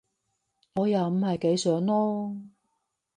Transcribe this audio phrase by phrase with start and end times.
[0.73, 2.41] 我又唔係幾想囉